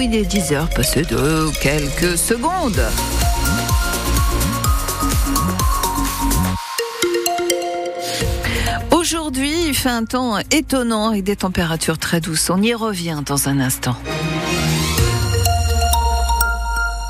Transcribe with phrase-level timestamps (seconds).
[0.00, 2.80] Il est 10h passé de quelques secondes.
[8.90, 12.48] Aujourd'hui, il fait un temps étonnant et des températures très douces.
[12.48, 13.94] On y revient dans un instant.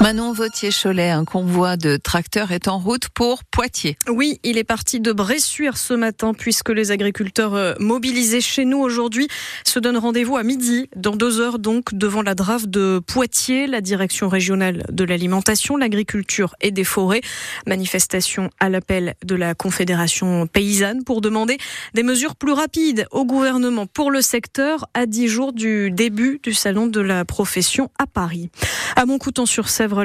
[0.00, 3.96] Manon Vautier-Cholet, un convoi de tracteurs est en route pour Poitiers.
[4.08, 8.78] Oui, il est parti de Bressuire ce matin puisque les agriculteurs euh, mobilisés chez nous
[8.78, 9.26] aujourd'hui
[9.64, 13.80] se donnent rendez-vous à midi, dans deux heures donc, devant la drave de Poitiers, la
[13.80, 17.20] direction régionale de l'alimentation, l'agriculture et des forêts.
[17.66, 21.58] Manifestation à l'appel de la Confédération paysanne pour demander
[21.94, 26.54] des mesures plus rapides au gouvernement pour le secteur à dix jours du début du
[26.54, 28.48] salon de la profession à Paris.
[28.94, 29.06] À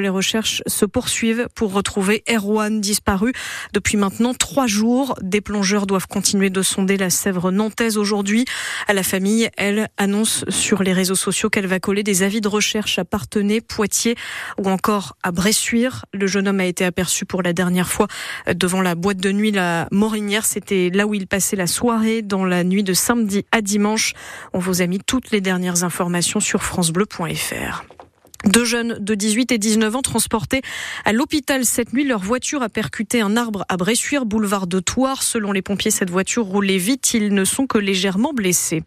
[0.00, 3.32] Les recherches se poursuivent pour retrouver Erwan disparu
[3.72, 5.14] depuis maintenant trois jours.
[5.22, 8.44] Des plongeurs doivent continuer de sonder la Sèvre nantaise aujourd'hui.
[8.86, 12.48] À la famille, elle annonce sur les réseaux sociaux qu'elle va coller des avis de
[12.48, 14.16] recherche à Partenay, Poitiers
[14.58, 16.04] ou encore à Bressuire.
[16.12, 18.08] Le jeune homme a été aperçu pour la dernière fois
[18.52, 20.44] devant la boîte de nuit La Morinière.
[20.44, 24.14] C'était là où il passait la soirée dans la nuit de samedi à dimanche.
[24.52, 27.84] On vous a mis toutes les dernières informations sur francebleu.fr.
[28.46, 30.60] Deux jeunes de 18 et 19 ans transportés
[31.06, 32.04] à l'hôpital cette nuit.
[32.04, 35.22] Leur voiture a percuté un arbre à Bressuire, boulevard de Thouars.
[35.22, 37.14] Selon les pompiers, cette voiture roulait vite.
[37.14, 38.82] Ils ne sont que légèrement blessés.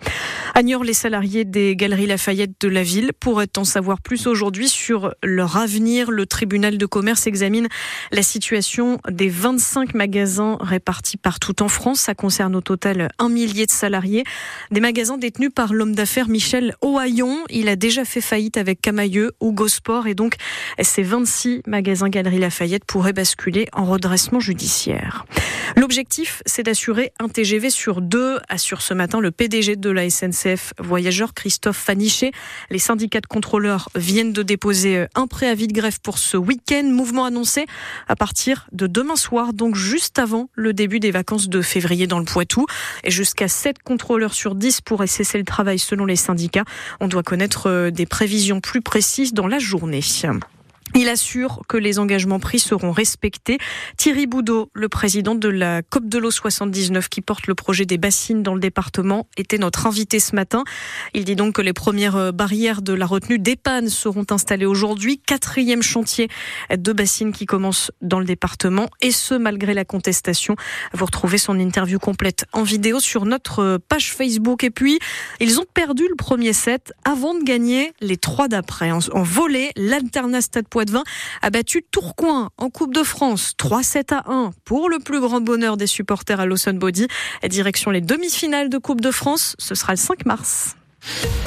[0.54, 4.70] À Niort, les salariés des Galeries Lafayette de la ville pourraient en savoir plus aujourd'hui
[4.70, 6.12] sur leur avenir.
[6.12, 7.68] Le tribunal de commerce examine
[8.12, 12.02] la situation des 25 magasins répartis partout en France.
[12.02, 14.24] Ça concerne au total un millier de salariés.
[14.70, 17.40] Des magasins détenus par l'homme d'affaires Michel Ohaillon.
[17.50, 20.36] Il a déjà fait faillite avec Camailleux Hugo Sport et donc
[20.82, 25.26] ces 26 magasins Galerie Lafayette pourraient basculer en redressement judiciaire.
[25.76, 30.74] L'objectif, c'est d'assurer un TGV sur deux, assure ce matin le PDG de la SNCF
[30.80, 32.32] Voyageurs, Christophe Fanichet.
[32.70, 36.84] Les syndicats de contrôleurs viennent de déposer un préavis de grève pour ce week-end.
[36.84, 37.66] Mouvement annoncé
[38.08, 42.20] à partir de demain soir, donc juste avant le début des vacances de février dans
[42.20, 42.66] le Poitou.
[43.04, 46.66] Et jusqu'à 7 contrôleurs sur 10 pourraient cesser le travail selon les syndicats.
[47.00, 50.02] On doit connaître des prévisions plus précises dans la journée.
[50.96, 53.58] Il assure que les engagements pris seront respectés.
[53.98, 57.98] Thierry Boudot, le président de la COP de l'eau 79 qui porte le projet des
[57.98, 60.64] bassines dans le département, était notre invité ce matin.
[61.14, 65.20] Il dit donc que les premières barrières de la retenue d'Epan seront installées aujourd'hui.
[65.20, 66.30] Quatrième chantier
[66.76, 70.56] de bassines qui commence dans le département et ce malgré la contestation.
[70.94, 74.64] Vous retrouvez son interview complète en vidéo sur notre page Facebook.
[74.64, 75.00] Et puis,
[75.40, 78.92] ils ont perdu le premier set avant de gagner les trois d'après.
[78.92, 80.68] En volée, l'Alterna Stade
[81.42, 85.78] A battu Tourcoing en Coupe de France 3-7 à 1 pour le plus grand bonheur
[85.78, 87.08] des supporters à Lawson Body.
[87.48, 90.76] Direction les demi-finales de Coupe de France, ce sera le 5 mars.